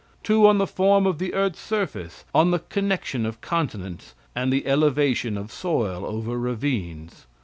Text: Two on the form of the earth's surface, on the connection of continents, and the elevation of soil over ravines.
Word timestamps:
Two 0.23 0.47
on 0.47 0.57
the 0.57 0.65
form 0.65 1.05
of 1.05 1.19
the 1.19 1.35
earth's 1.35 1.59
surface, 1.61 2.25
on 2.33 2.49
the 2.49 2.57
connection 2.57 3.23
of 3.23 3.39
continents, 3.39 4.15
and 4.35 4.51
the 4.51 4.65
elevation 4.65 5.37
of 5.37 5.51
soil 5.51 6.03
over 6.07 6.39
ravines. 6.39 7.27